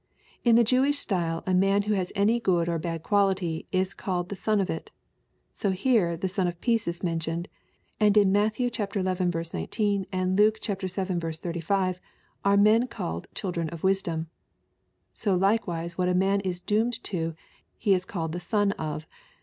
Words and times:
"In 0.43 0.55
the 0.55 0.63
Jewish 0.63 0.97
style 0.97 1.43
a 1.45 1.53
man 1.53 1.83
who 1.83 1.93
has 1.93 2.11
any 2.15 2.39
good 2.39 2.67
or 2.67 2.79
bad 2.79 3.03
quality, 3.03 3.67
is 3.71 3.93
called 3.93 4.29
the 4.29 4.35
son 4.35 4.59
of 4.59 4.67
it. 4.67 4.89
So 5.53 5.69
here 5.69 6.17
the 6.17 6.27
son 6.27 6.47
of 6.47 6.59
peace 6.59 6.87
is 6.87 7.03
mentioned; 7.03 7.47
and 7.99 8.17
in 8.17 8.31
Matt 8.31 8.55
xi. 8.55 8.63
19, 8.73 10.07
and 10.11 10.35
Luke 10.39 10.59
vii. 10.65 10.87
35, 11.03 12.01
are 12.43 12.57
men 12.57 12.87
called 12.87 13.27
children 13.35 13.69
of 13.69 13.83
wisdom. 13.83 14.25
So 15.13 15.35
likewise 15.35 15.99
what 15.99 16.09
a 16.09 16.15
man 16.15 16.39
is 16.39 16.61
doomed 16.61 17.03
to, 17.03 17.35
he 17.77 17.93
is 17.93 18.03
called 18.03 18.31
the 18.31 18.39
son 18.39 18.71
of. 18.71 19.05